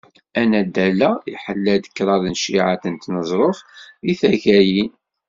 Anaddal-a, 0.39 1.11
iḥella-d 1.33 1.85
kraḍ 1.95 2.23
n 2.27 2.33
cciεat 2.41 2.83
n 2.87 2.95
teẓruft 2.95 3.65
deg 4.05 4.17
taggayin. 4.21 4.91